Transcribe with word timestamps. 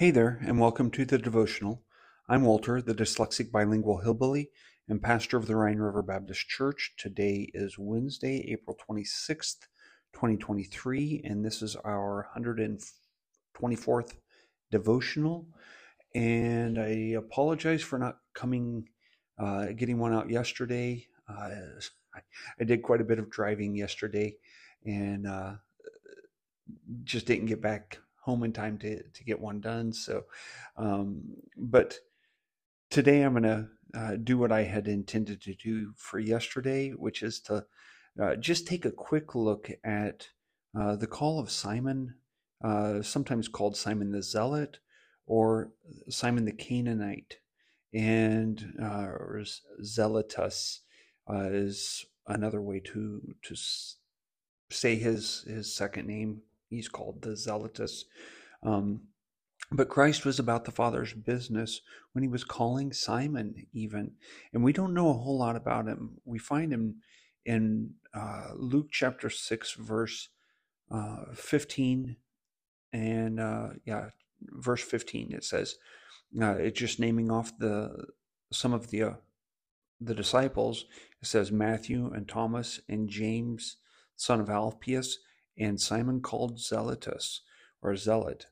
Hey 0.00 0.10
there, 0.10 0.38
and 0.46 0.58
welcome 0.58 0.90
to 0.92 1.04
the 1.04 1.18
devotional. 1.18 1.82
I'm 2.26 2.44
Walter, 2.44 2.80
the 2.80 2.94
dyslexic 2.94 3.52
bilingual 3.52 3.98
hillbilly 3.98 4.48
and 4.88 5.02
pastor 5.02 5.36
of 5.36 5.46
the 5.46 5.56
Rhine 5.56 5.76
River 5.76 6.00
Baptist 6.00 6.48
Church. 6.48 6.94
Today 6.96 7.50
is 7.52 7.76
Wednesday, 7.78 8.50
April 8.50 8.78
26th, 8.88 9.66
2023, 10.14 11.20
and 11.22 11.44
this 11.44 11.60
is 11.60 11.76
our 11.84 12.30
124th 12.34 14.14
devotional. 14.70 15.46
And 16.14 16.78
I 16.78 17.18
apologize 17.18 17.82
for 17.82 17.98
not 17.98 18.20
coming, 18.32 18.88
uh, 19.38 19.66
getting 19.76 19.98
one 19.98 20.14
out 20.14 20.30
yesterday. 20.30 21.06
Uh, 21.28 21.50
I, 22.58 22.64
did 22.64 22.82
quite 22.82 23.02
a 23.02 23.04
bit 23.04 23.18
of 23.18 23.30
driving 23.30 23.76
yesterday 23.76 24.34
and 24.86 25.26
uh, 25.26 25.56
just 27.04 27.26
didn't 27.26 27.48
get 27.48 27.60
back 27.60 27.98
home 28.20 28.44
in 28.44 28.52
time 28.52 28.78
to 28.78 29.02
to 29.02 29.24
get 29.24 29.40
one 29.40 29.60
done. 29.60 29.92
So, 29.92 30.24
um, 30.76 31.22
but 31.56 31.98
today 32.90 33.22
I'm 33.22 33.32
going 33.32 33.42
to 33.44 33.68
uh, 33.94 34.16
do 34.16 34.38
what 34.38 34.52
I 34.52 34.62
had 34.62 34.88
intended 34.88 35.42
to 35.42 35.54
do 35.54 35.92
for 35.96 36.18
yesterday, 36.18 36.90
which 36.90 37.22
is 37.22 37.40
to 37.42 37.64
uh, 38.20 38.36
just 38.36 38.66
take 38.66 38.84
a 38.84 38.90
quick 38.90 39.34
look 39.34 39.70
at 39.84 40.28
uh, 40.78 40.96
the 40.96 41.06
call 41.06 41.38
of 41.40 41.50
Simon, 41.50 42.14
uh, 42.62 43.02
sometimes 43.02 43.48
called 43.48 43.76
Simon 43.76 44.12
the 44.12 44.22
Zealot 44.22 44.78
or 45.26 45.72
Simon 46.08 46.44
the 46.44 46.52
Canaanite, 46.52 47.38
and 47.94 48.74
uh, 48.82 49.06
or 49.06 49.44
Zelotes 49.82 50.80
uh, 51.32 51.48
is 51.50 52.04
another 52.26 52.60
way 52.60 52.80
to 52.80 53.34
to 53.42 53.56
say 54.70 54.96
his 54.96 55.44
his 55.48 55.74
second 55.74 56.06
name 56.06 56.42
he's 56.70 56.88
called 56.88 57.22
the 57.22 57.30
Zelotes. 57.30 58.04
Um, 58.62 59.02
but 59.72 59.88
Christ 59.88 60.24
was 60.24 60.38
about 60.38 60.64
the 60.64 60.72
Father's 60.72 61.12
business 61.12 61.80
when 62.12 62.22
he 62.22 62.28
was 62.28 62.42
calling 62.42 62.92
Simon, 62.92 63.66
even. 63.72 64.12
And 64.52 64.64
we 64.64 64.72
don't 64.72 64.94
know 64.94 65.10
a 65.10 65.14
whole 65.14 65.38
lot 65.38 65.54
about 65.54 65.86
him. 65.86 66.18
We 66.24 66.38
find 66.38 66.72
him 66.72 66.96
in 67.44 67.94
uh, 68.14 68.48
Luke 68.54 68.88
chapter 68.90 69.30
6, 69.30 69.74
verse 69.74 70.28
uh, 70.90 71.26
15. 71.34 72.16
And 72.92 73.38
uh, 73.38 73.68
yeah, 73.84 74.06
verse 74.40 74.82
15, 74.82 75.32
it 75.32 75.44
says, 75.44 75.76
uh, 76.40 76.52
it's 76.52 76.78
just 76.78 77.00
naming 77.00 77.30
off 77.30 77.56
the 77.58 78.06
some 78.52 78.72
of 78.72 78.90
the 78.90 79.02
uh, 79.02 79.14
the 80.00 80.14
disciples. 80.14 80.86
It 81.20 81.26
says 81.26 81.52
Matthew 81.52 82.10
and 82.12 82.28
Thomas 82.28 82.80
and 82.88 83.08
James, 83.08 83.76
son 84.16 84.40
of 84.40 84.48
Alphaeus, 84.48 85.18
and 85.60 85.80
Simon 85.80 86.20
called 86.20 86.58
Zelotes 86.58 87.40
or 87.82 87.94
Zealot. 87.94 88.46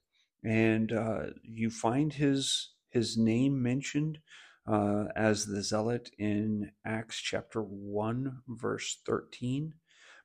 And 0.45 0.93
uh, 0.93 1.27
you 1.43 1.71
find 1.71 2.13
his 2.13 2.75
his 2.91 3.17
name 3.17 3.63
mentioned 3.63 4.19
uh, 4.67 5.07
as 5.17 5.47
the 5.47 5.63
Zealot 5.63 6.11
in 6.19 6.71
Acts 6.85 7.19
chapter 7.21 7.61
1, 7.61 8.43
verse 8.49 8.99
13, 9.07 9.75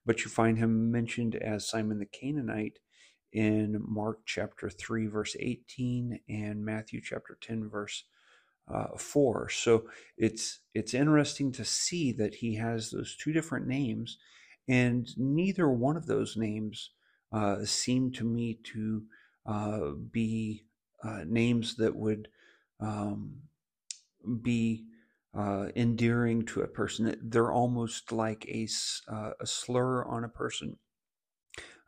but 0.05 0.23
you 0.23 0.29
find 0.29 0.57
him 0.57 0.91
mentioned 0.91 1.35
as 1.35 1.67
Simon 1.67 1.99
the 1.99 2.05
Canaanite 2.05 2.79
in 3.31 3.81
Mark 3.85 4.19
chapter 4.25 4.69
3, 4.69 5.07
verse 5.07 5.35
18, 5.39 6.19
and 6.29 6.63
Matthew 6.63 7.01
chapter 7.01 7.37
10, 7.41 7.69
verse 7.69 8.03
uh, 8.73 8.97
4. 8.97 9.49
So 9.49 9.85
it's 10.17 10.59
it's 10.73 10.93
interesting 10.93 11.51
to 11.53 11.65
see 11.65 12.11
that 12.13 12.35
he 12.35 12.55
has 12.55 12.91
those 12.91 13.15
two 13.15 13.33
different 13.33 13.67
names 13.67 14.17
and 14.67 15.07
neither 15.17 15.69
one 15.69 15.97
of 15.97 16.05
those 16.05 16.37
names 16.37 16.91
uh, 17.31 17.65
seem 17.65 18.11
to 18.11 18.23
me 18.23 18.59
to 18.63 19.03
uh, 19.45 19.89
be 20.11 20.65
uh, 21.03 21.23
names 21.25 21.75
that 21.75 21.95
would 21.95 22.27
um, 22.79 23.41
be 24.41 24.85
uh, 25.35 25.67
endearing 25.75 26.45
to 26.45 26.61
a 26.61 26.67
person. 26.67 27.15
They're 27.21 27.51
almost 27.51 28.11
like 28.11 28.45
a, 28.47 28.67
uh, 29.11 29.31
a 29.41 29.47
slur 29.47 30.05
on 30.05 30.23
a 30.23 30.29
person. 30.29 30.77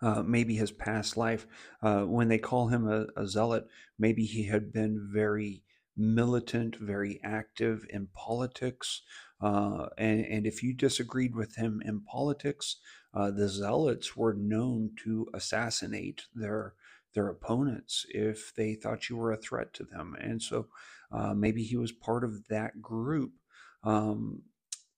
Uh, 0.01 0.21
maybe 0.21 0.55
his 0.55 0.71
past 0.71 1.15
life. 1.15 1.47
when 1.81 2.27
they 2.27 2.37
call 2.37 2.67
him 2.67 2.87
a, 2.87 3.05
a 3.15 3.25
zealot, 3.25 3.65
maybe 3.97 4.25
he 4.25 4.43
had 4.43 4.73
been 4.73 5.09
very 5.11 5.63
militant, 5.97 6.75
very 6.79 7.19
active 7.23 7.85
in 7.89 8.07
politics. 8.13 9.01
Uh, 9.41 9.87
and, 9.97 10.25
and 10.25 10.47
if 10.47 10.63
you 10.63 10.73
disagreed 10.73 11.35
with 11.35 11.55
him 11.55 11.81
in 11.85 12.01
politics, 12.01 12.77
uh, 13.13 13.31
the 13.31 13.47
zealots 13.47 14.15
were 14.15 14.33
known 14.33 14.91
to 15.03 15.27
assassinate 15.33 16.23
their 16.33 16.73
their 17.13 17.29
opponents 17.29 18.05
if 18.09 18.53
they 18.55 18.75
thought 18.75 19.09
you 19.09 19.15
were 19.15 19.31
a 19.31 19.37
threat 19.37 19.73
to 19.73 19.85
them. 19.85 20.17
And 20.19 20.41
so 20.41 20.67
uh, 21.13 21.33
maybe 21.33 21.63
he 21.63 21.77
was 21.77 21.93
part 21.93 22.25
of 22.25 22.47
that 22.49 22.81
group, 22.81 23.31
um, 23.85 24.41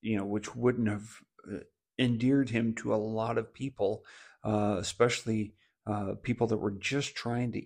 you 0.02 0.18
know, 0.18 0.26
which 0.26 0.56
wouldn't 0.56 0.90
have 0.90 1.08
uh, 1.48 1.60
endeared 2.00 2.50
him 2.50 2.74
to 2.74 2.94
a 2.94 2.96
lot 2.96 3.38
of 3.38 3.54
people, 3.54 4.04
uh, 4.44 4.78
especially 4.80 5.54
uh, 5.86 6.16
people 6.24 6.48
that 6.48 6.58
were 6.58 6.72
just 6.72 7.16
trying 7.16 7.52
to 7.52 7.62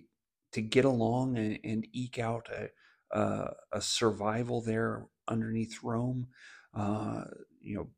to 0.52 0.60
get 0.60 0.84
along 0.84 1.38
and, 1.38 1.58
and 1.64 1.86
eke 1.94 2.18
out 2.18 2.46
a, 2.50 2.68
uh, 3.12 3.48
a 3.72 3.80
survival 3.80 4.60
there 4.60 5.06
underneath 5.28 5.82
Rome. 5.82 6.28
Uh, 6.74 7.24
you 7.60 7.76
know, 7.76 7.88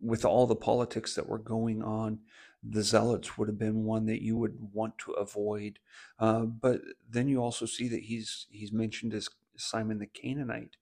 with 0.00 0.24
all 0.24 0.46
the 0.46 0.56
politics 0.56 1.14
that 1.14 1.28
were 1.28 1.38
going 1.38 1.82
on, 1.82 2.20
the 2.62 2.82
zealots 2.82 3.38
would 3.38 3.48
have 3.48 3.58
been 3.58 3.84
one 3.84 4.06
that 4.06 4.22
you 4.22 4.36
would 4.36 4.56
want 4.72 4.98
to 4.98 5.12
avoid. 5.12 5.78
Uh, 6.18 6.40
but 6.42 6.80
then 7.08 7.28
you 7.28 7.42
also 7.42 7.66
see 7.66 7.88
that 7.88 8.02
he's 8.04 8.46
he's 8.50 8.72
mentioned 8.72 9.14
as 9.14 9.28
Simon 9.56 9.98
the 9.98 10.06
Canaanite. 10.06 10.76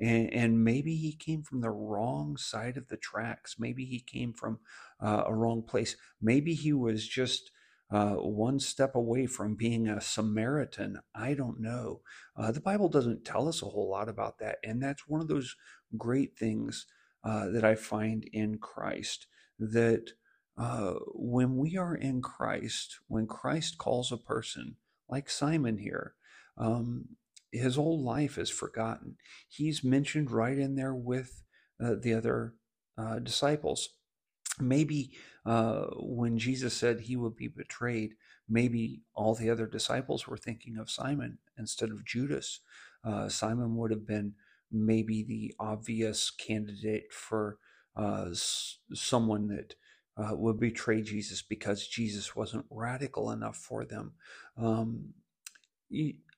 And, 0.00 0.32
and, 0.32 0.64
maybe 0.64 0.96
he 0.96 1.12
came 1.12 1.42
from 1.42 1.60
the 1.60 1.70
wrong 1.70 2.38
side 2.38 2.78
of 2.78 2.88
the 2.88 2.96
tracks. 2.96 3.56
Maybe 3.58 3.84
he 3.84 4.00
came 4.00 4.32
from 4.32 4.60
uh, 4.98 5.24
a 5.26 5.34
wrong 5.34 5.62
place. 5.62 5.94
Maybe 6.22 6.54
he 6.54 6.72
was 6.72 7.06
just 7.06 7.50
uh, 7.90 8.14
one 8.14 8.60
step 8.60 8.94
away 8.94 9.26
from 9.26 9.54
being 9.54 9.88
a 9.88 10.00
Samaritan. 10.00 11.00
I 11.14 11.34
don't 11.34 11.60
know. 11.60 12.02
Uh, 12.36 12.52
the 12.52 12.60
Bible 12.60 12.88
doesn't 12.88 13.24
tell 13.24 13.48
us 13.48 13.62
a 13.62 13.66
whole 13.66 13.90
lot 13.90 14.08
about 14.08 14.38
that. 14.38 14.58
And 14.62 14.82
that's 14.82 15.08
one 15.08 15.20
of 15.20 15.28
those 15.28 15.56
great 15.96 16.38
things 16.38 16.86
uh, 17.24 17.48
that 17.50 17.64
I 17.64 17.74
find 17.74 18.24
in 18.32 18.58
Christ 18.58 19.26
that 19.58 20.12
uh, 20.56 20.94
when 21.14 21.56
we 21.56 21.76
are 21.76 21.94
in 21.94 22.22
Christ, 22.22 22.98
when 23.08 23.26
Christ 23.26 23.78
calls 23.78 24.12
a 24.12 24.16
person, 24.16 24.76
like 25.08 25.28
Simon 25.28 25.78
here, 25.78 26.14
um, 26.56 27.16
his 27.52 27.76
whole 27.76 28.02
life 28.02 28.38
is 28.38 28.50
forgotten. 28.50 29.16
He's 29.48 29.82
mentioned 29.82 30.30
right 30.30 30.56
in 30.56 30.76
there 30.76 30.94
with 30.94 31.42
uh, 31.82 31.94
the 32.00 32.14
other 32.14 32.54
uh, 32.96 33.18
disciples 33.18 33.88
maybe 34.62 35.12
uh, 35.46 35.86
when 35.98 36.38
Jesus 36.38 36.74
said 36.74 37.00
he 37.00 37.16
would 37.16 37.36
be 37.36 37.48
betrayed, 37.48 38.14
maybe 38.48 39.02
all 39.14 39.34
the 39.34 39.50
other 39.50 39.66
disciples 39.66 40.26
were 40.26 40.36
thinking 40.38 40.78
of 40.78 40.90
Simon 40.90 41.38
instead 41.58 41.90
of 41.90 42.04
Judas. 42.04 42.60
Uh, 43.04 43.28
Simon 43.28 43.76
would 43.76 43.90
have 43.90 44.06
been 44.06 44.34
maybe 44.72 45.22
the 45.24 45.54
obvious 45.60 46.30
candidate 46.30 47.12
for 47.12 47.58
uh, 47.96 48.26
s- 48.30 48.78
someone 48.94 49.48
that 49.48 49.74
uh, 50.16 50.36
would 50.36 50.60
betray 50.60 51.02
Jesus 51.02 51.42
because 51.42 51.86
Jesus 51.88 52.36
wasn't 52.36 52.66
radical 52.70 53.30
enough 53.30 53.56
for 53.56 53.84
them. 53.84 54.12
Um, 54.58 55.14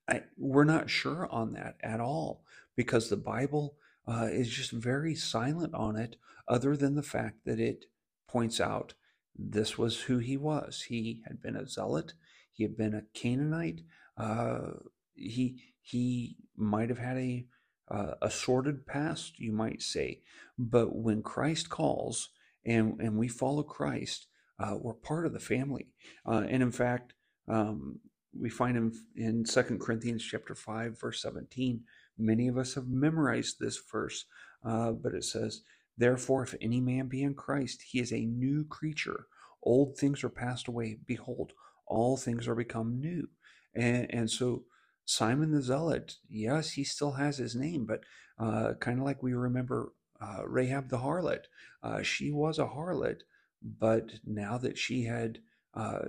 I, 0.08 0.22
we're 0.38 0.64
not 0.64 0.90
sure 0.90 1.28
on 1.30 1.52
that 1.54 1.76
at 1.82 2.00
all 2.00 2.44
because 2.76 3.08
the 3.08 3.16
Bible 3.16 3.76
uh, 4.08 4.28
is 4.30 4.48
just 4.50 4.72
very 4.72 5.14
silent 5.14 5.74
on 5.74 5.96
it, 5.96 6.16
other 6.48 6.76
than 6.76 6.94
the 6.94 7.02
fact 7.02 7.44
that 7.44 7.60
it 7.60 7.86
points 8.32 8.60
out 8.60 8.94
this 9.34 9.78
was 9.78 10.02
who 10.02 10.18
he 10.18 10.36
was. 10.36 10.82
He 10.88 11.22
had 11.26 11.40
been 11.42 11.56
a 11.56 11.66
zealot. 11.66 12.14
He 12.52 12.64
had 12.64 12.76
been 12.76 12.94
a 12.94 13.06
Canaanite. 13.18 13.80
Uh, 14.16 14.72
he 15.14 15.62
he 15.80 16.36
might 16.56 16.88
have 16.88 16.98
had 16.98 17.16
a 17.16 17.46
uh, 17.90 18.14
a 18.22 18.30
sordid 18.30 18.86
past, 18.86 19.38
you 19.38 19.52
might 19.52 19.82
say, 19.82 20.20
but 20.58 20.94
when 20.96 21.22
Christ 21.22 21.68
calls 21.68 22.30
and 22.64 23.00
and 23.00 23.18
we 23.18 23.28
follow 23.28 23.62
Christ, 23.62 24.26
uh, 24.58 24.76
we're 24.80 24.94
part 24.94 25.26
of 25.26 25.32
the 25.32 25.40
family. 25.54 25.86
Uh, 26.26 26.44
and 26.48 26.62
in 26.62 26.72
fact, 26.72 27.14
um, 27.48 28.00
we 28.38 28.50
find 28.50 28.76
him 28.76 28.92
in 29.16 29.44
Second 29.44 29.80
Corinthians 29.80 30.24
chapter 30.24 30.54
five, 30.54 31.00
verse 31.00 31.20
seventeen. 31.22 31.84
Many 32.18 32.48
of 32.48 32.58
us 32.58 32.74
have 32.74 32.88
memorized 32.88 33.56
this 33.58 33.80
verse, 33.90 34.26
uh, 34.64 34.92
but 34.92 35.14
it 35.14 35.24
says 35.24 35.62
Therefore, 36.02 36.42
if 36.42 36.56
any 36.60 36.80
man 36.80 37.06
be 37.06 37.22
in 37.22 37.34
Christ, 37.34 37.82
he 37.92 38.00
is 38.00 38.12
a 38.12 38.24
new 38.24 38.64
creature. 38.64 39.26
Old 39.62 39.96
things 39.96 40.24
are 40.24 40.28
passed 40.28 40.66
away. 40.66 40.98
Behold, 41.06 41.52
all 41.86 42.16
things 42.16 42.48
are 42.48 42.56
become 42.56 42.98
new. 42.98 43.28
And, 43.72 44.12
and 44.12 44.28
so, 44.28 44.64
Simon 45.04 45.52
the 45.52 45.62
Zealot, 45.62 46.16
yes, 46.28 46.72
he 46.72 46.82
still 46.82 47.12
has 47.12 47.38
his 47.38 47.54
name, 47.54 47.86
but 47.86 48.00
uh, 48.36 48.72
kind 48.80 48.98
of 48.98 49.04
like 49.04 49.22
we 49.22 49.32
remember 49.32 49.92
uh, 50.20 50.42
Rahab 50.44 50.88
the 50.88 50.98
harlot. 50.98 51.44
Uh, 51.84 52.02
she 52.02 52.32
was 52.32 52.58
a 52.58 52.66
harlot, 52.66 53.20
but 53.62 54.10
now 54.26 54.58
that 54.58 54.78
she 54.78 55.04
had 55.04 55.38
uh, 55.72 56.00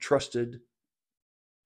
trusted 0.00 0.62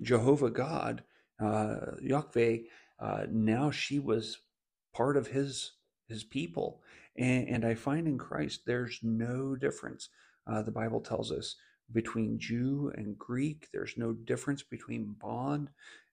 Jehovah 0.02 0.50
God, 0.50 1.04
uh, 1.40 1.92
Yahweh, 2.02 2.58
uh, 3.00 3.24
now 3.30 3.70
she 3.70 3.98
was 3.98 4.40
part 4.94 5.16
of 5.16 5.28
his 5.28 5.72
his 6.08 6.22
people. 6.22 6.82
And, 7.18 7.48
and 7.48 7.64
I 7.64 7.74
find 7.74 8.06
in 8.06 8.18
Christ 8.18 8.62
there's 8.66 9.00
no 9.02 9.56
difference. 9.56 10.08
Uh, 10.46 10.62
the 10.62 10.70
Bible 10.70 11.00
tells 11.00 11.32
us 11.32 11.56
between 11.92 12.38
Jew 12.38 12.92
and 12.96 13.18
Greek, 13.18 13.68
there's 13.72 13.94
no 13.96 14.12
difference 14.12 14.62
between 14.62 15.16
bond 15.20 15.70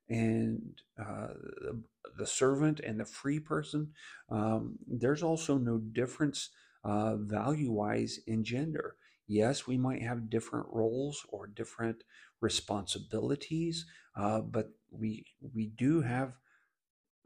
and 0.10 0.82
uh, 1.00 1.34
the, 1.62 1.84
the, 2.18 2.28
servant 2.28 2.80
and 2.82 3.00
the 3.00 3.06
free 3.06 3.40
person. 3.40 3.92
Um, 4.30 4.78
there's 4.88 5.24
also 5.24 5.58
no 5.58 5.78
difference 5.78 6.50
uh, 6.84 7.16
value 7.16 7.72
wise 7.72 8.20
in 8.28 8.44
gender. 8.44 8.96
Yes, 9.28 9.66
we 9.66 9.78
might 9.78 10.02
have 10.02 10.30
different 10.30 10.68
roles 10.70 11.26
or 11.30 11.48
different 11.48 12.04
responsibilities, 12.42 13.86
uh, 14.18 14.42
but 14.42 14.72
we 14.92 15.26
we 15.56 15.68
do 15.68 16.02
have 16.02 16.34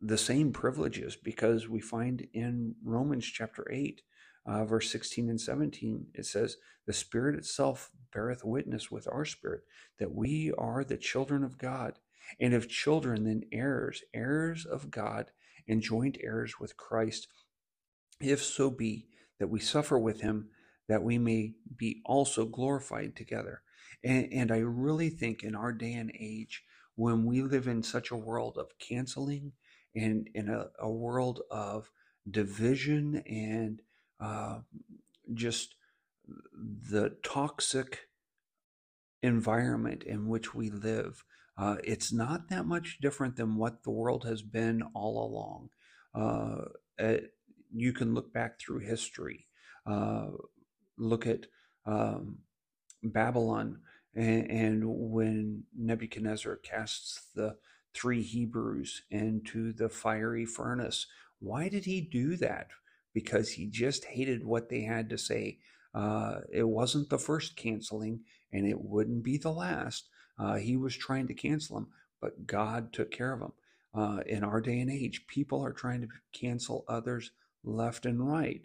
the 0.01 0.17
same 0.17 0.51
privileges 0.51 1.15
because 1.15 1.67
we 1.67 1.79
find 1.81 2.27
in 2.33 2.75
Romans 2.83 3.25
chapter 3.25 3.67
8, 3.71 4.01
uh, 4.45 4.65
verse 4.65 4.89
16 4.91 5.29
and 5.29 5.41
17, 5.41 6.07
it 6.13 6.25
says, 6.25 6.57
The 6.85 6.93
Spirit 6.93 7.35
itself 7.35 7.91
beareth 8.13 8.43
witness 8.43 8.91
with 8.91 9.07
our 9.11 9.25
spirit 9.25 9.61
that 9.99 10.13
we 10.13 10.53
are 10.57 10.83
the 10.83 10.97
children 10.97 11.43
of 11.43 11.57
God. 11.57 11.99
And 12.39 12.53
if 12.53 12.69
children, 12.69 13.23
then 13.23 13.43
heirs, 13.51 14.03
heirs 14.13 14.65
of 14.65 14.91
God, 14.91 15.31
and 15.67 15.81
joint 15.81 16.17
heirs 16.21 16.59
with 16.59 16.77
Christ, 16.77 17.27
if 18.21 18.43
so 18.43 18.69
be 18.69 19.07
that 19.39 19.49
we 19.49 19.59
suffer 19.59 19.97
with 19.99 20.21
him, 20.21 20.49
that 20.87 21.03
we 21.03 21.17
may 21.17 21.53
be 21.75 22.01
also 22.05 22.45
glorified 22.45 23.15
together. 23.15 23.61
And, 24.03 24.31
and 24.31 24.51
I 24.51 24.59
really 24.59 25.09
think 25.09 25.43
in 25.43 25.55
our 25.55 25.71
day 25.71 25.93
and 25.93 26.11
age, 26.17 26.63
when 26.95 27.25
we 27.25 27.41
live 27.41 27.67
in 27.67 27.83
such 27.83 28.09
a 28.09 28.15
world 28.15 28.57
of 28.57 28.77
canceling 28.79 29.51
and 29.97 30.29
in 30.33 30.49
a, 30.49 30.67
a 30.79 30.89
world 30.89 31.41
of 31.49 31.89
division 32.29 33.23
and 33.27 33.81
uh, 34.19 34.59
just 35.33 35.75
the 36.89 37.15
toxic 37.23 38.09
environment 39.23 40.03
in 40.03 40.27
which 40.27 40.53
we 40.53 40.69
live, 40.69 41.23
uh, 41.57 41.77
it's 41.83 42.13
not 42.13 42.49
that 42.49 42.65
much 42.65 42.99
different 43.01 43.35
than 43.35 43.55
what 43.55 43.83
the 43.83 43.91
world 43.91 44.25
has 44.25 44.41
been 44.41 44.83
all 44.93 45.25
along. 45.25 45.69
Uh, 46.13 46.65
it, 46.97 47.33
you 47.73 47.91
can 47.93 48.13
look 48.13 48.31
back 48.33 48.59
through 48.59 48.79
history, 48.79 49.47
uh, 49.85 50.27
look 50.97 51.25
at 51.25 51.47
um, 51.85 52.37
Babylon, 53.03 53.79
and, 54.15 54.49
and, 54.49 54.83
when 54.85 55.63
Nebuchadnezzar 55.77 56.55
casts 56.57 57.27
the 57.35 57.55
three 57.97 58.21
Hebrews 58.21 59.03
into 59.09 59.73
the 59.73 59.89
fiery 59.89 60.45
furnace. 60.45 61.07
Why 61.39 61.69
did 61.69 61.85
he 61.85 62.01
do 62.01 62.35
that? 62.37 62.67
Because 63.13 63.51
he 63.51 63.67
just 63.67 64.05
hated 64.05 64.45
what 64.45 64.69
they 64.69 64.81
had 64.81 65.09
to 65.09 65.17
say. 65.17 65.57
Uh, 65.93 66.41
it 66.51 66.67
wasn't 66.67 67.09
the 67.09 67.17
first 67.17 67.55
canceling, 67.55 68.21
and 68.51 68.67
it 68.67 68.79
wouldn't 68.79 69.23
be 69.23 69.37
the 69.37 69.51
last. 69.51 70.09
Uh, 70.37 70.55
he 70.55 70.77
was 70.77 70.95
trying 70.95 71.27
to 71.27 71.33
cancel 71.33 71.75
them, 71.75 71.87
but 72.21 72.45
God 72.45 72.93
took 72.93 73.11
care 73.11 73.33
of 73.33 73.39
them. 73.39 73.53
Uh, 73.93 74.19
in 74.27 74.43
our 74.43 74.61
day 74.61 74.79
and 74.79 74.91
age, 74.91 75.25
people 75.27 75.63
are 75.63 75.73
trying 75.73 76.01
to 76.01 76.07
cancel 76.31 76.85
others 76.87 77.31
left 77.63 78.05
and 78.05 78.29
right. 78.29 78.61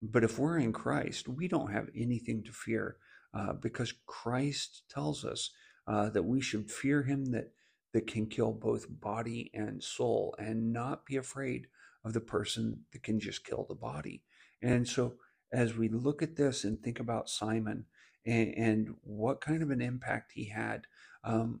But 0.00 0.24
if 0.24 0.38
we're 0.38 0.58
in 0.58 0.72
Christ, 0.72 1.28
we 1.28 1.48
don't 1.48 1.72
have 1.72 1.88
anything 1.94 2.42
to 2.44 2.52
fear 2.52 2.96
uh, 3.34 3.52
because 3.54 3.92
Christ 4.06 4.84
tells 4.88 5.24
us 5.24 5.50
uh, 5.86 6.08
that 6.10 6.24
we 6.24 6.40
should 6.40 6.70
fear 6.70 7.02
him 7.02 7.26
that, 7.32 7.52
that 7.94 8.08
can 8.08 8.26
kill 8.26 8.52
both 8.52 8.86
body 8.88 9.52
and 9.54 9.82
soul 9.82 10.34
and 10.36 10.72
not 10.72 11.06
be 11.06 11.16
afraid 11.16 11.68
of 12.04 12.12
the 12.12 12.20
person 12.20 12.80
that 12.92 13.04
can 13.04 13.20
just 13.20 13.46
kill 13.46 13.64
the 13.68 13.74
body. 13.74 14.22
And 14.60 14.86
so, 14.86 15.14
as 15.52 15.76
we 15.76 15.88
look 15.88 16.20
at 16.20 16.34
this 16.34 16.64
and 16.64 16.82
think 16.82 16.98
about 16.98 17.30
Simon 17.30 17.86
and, 18.26 18.54
and 18.56 18.94
what 19.04 19.40
kind 19.40 19.62
of 19.62 19.70
an 19.70 19.80
impact 19.80 20.32
he 20.34 20.46
had, 20.46 20.88
um, 21.22 21.60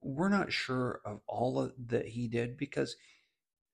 we're 0.00 0.28
not 0.28 0.52
sure 0.52 1.00
of 1.04 1.20
all 1.26 1.58
of 1.58 1.72
that 1.88 2.06
he 2.06 2.28
did 2.28 2.56
because 2.56 2.96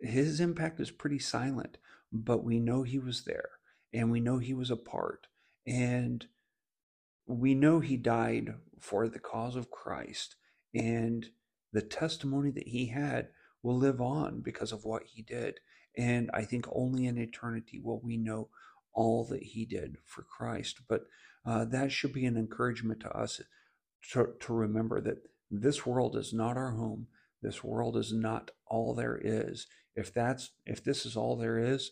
his 0.01 0.41
impact 0.41 0.81
is 0.81 0.91
pretty 0.91 1.19
silent, 1.19 1.77
but 2.11 2.43
we 2.43 2.59
know 2.59 2.83
he 2.83 2.99
was 2.99 3.25
there 3.25 3.51
and 3.93 4.11
we 4.11 4.21
know 4.21 4.39
he 4.39 4.55
was 4.55 4.71
a 4.71 4.77
part. 4.77 5.27
And 5.67 6.25
we 7.27 7.55
know 7.55 7.81
he 7.81 7.99
died 7.99 8.55
for 8.81 9.07
the 9.07 9.19
cause 9.19 9.55
of 9.55 9.71
Christ. 9.71 10.37
And 10.75 11.29
the 11.73 11.83
testimony 11.83 12.51
that 12.51 12.69
he 12.69 12.87
had 12.87 13.29
will 13.63 13.77
live 13.77 14.01
on 14.01 14.41
because 14.41 14.73
of 14.73 14.85
what 14.85 15.03
he 15.05 15.23
did. 15.23 15.61
And 15.97 16.31
I 16.33 16.45
think 16.45 16.67
only 16.73 17.07
in 17.07 17.19
eternity 17.19 17.81
will 17.83 18.01
we 18.03 18.17
know 18.17 18.49
all 18.93 19.25
that 19.27 19.43
he 19.43 19.65
did 19.65 19.97
for 20.05 20.23
Christ. 20.23 20.81
But 20.89 21.03
uh, 21.45 21.65
that 21.67 21.93
should 21.93 22.13
be 22.13 22.27
an 22.27 22.37
encouragement 22.37 23.01
to 23.01 23.11
us 23.11 23.41
to, 24.13 24.29
to 24.41 24.53
remember 24.53 25.01
that 25.01 25.19
this 25.51 25.85
world 25.85 26.17
is 26.17 26.33
not 26.33 26.57
our 26.57 26.73
home. 26.73 27.09
This 27.43 27.65
world 27.65 27.97
is 27.97 28.13
not 28.13 28.51
all 28.67 28.95
there 28.95 29.21
is. 29.23 29.67
If 29.97 30.13
that's 30.15 30.51
if 30.67 30.85
this 30.85 31.05
is 31.05 31.17
all 31.17 31.37
there 31.37 31.59
is, 31.59 31.91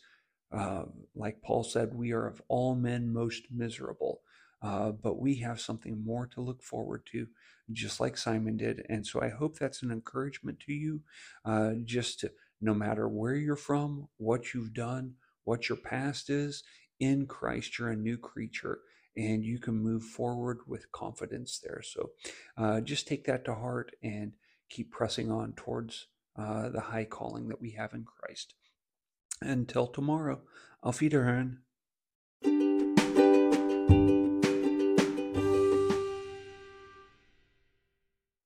uh, 0.53 0.85
like 1.15 1.43
Paul 1.43 1.65
said, 1.65 1.95
we 1.95 2.13
are 2.13 2.27
of 2.27 2.41
all 2.49 2.75
men 2.75 3.13
most 3.13 3.45
miserable. 3.51 4.21
Uh, 4.61 4.91
but 4.91 5.21
we 5.21 5.37
have 5.37 5.61
something 5.61 6.05
more 6.05 6.27
to 6.27 6.41
look 6.41 6.63
forward 6.63 7.07
to, 7.13 7.29
just 7.73 8.01
like 8.01 8.17
Simon 8.17 8.57
did. 8.57 8.85
And 8.89 9.07
so 9.07 9.23
I 9.23 9.29
hope 9.29 9.59
that's 9.59 9.83
an 9.83 9.91
encouragement 9.91 10.59
to 10.61 10.73
you, 10.73 11.03
uh, 11.45 11.73
just 11.85 12.21
to 12.21 12.33
no 12.61 12.75
matter 12.75 13.09
where 13.09 13.37
you're 13.37 13.57
from, 13.57 14.09
what 14.17 14.53
you've 14.53 14.75
done, 14.75 15.15
what 15.45 15.69
your 15.69 15.79
past 15.79 16.29
is, 16.29 16.65
in 16.99 17.27
Christ, 17.27 17.79
you're 17.79 17.91
a 17.91 17.97
new 17.97 18.19
creature 18.19 18.81
and 19.17 19.45
you 19.45 19.59
can 19.59 19.75
move 19.75 20.03
forward 20.03 20.59
with 20.67 20.91
confidence 20.93 21.61
there. 21.63 21.83
So 21.83 22.11
uh, 22.57 22.81
just 22.81 23.07
take 23.07 23.25
that 23.25 23.45
to 23.45 23.55
heart 23.55 23.95
and 24.03 24.33
keep 24.69 24.91
pressing 24.91 25.31
on 25.31 25.53
towards 25.53 26.07
uh, 26.37 26.69
the 26.69 26.81
high 26.81 27.05
calling 27.05 27.49
that 27.49 27.61
we 27.61 27.73
have 27.73 27.95
in 27.95 28.05
Christ. 28.05 28.55
Until 29.41 29.87
tomorrow, 29.87 30.41
auf 30.83 31.01
Wiederhören. 31.01 31.59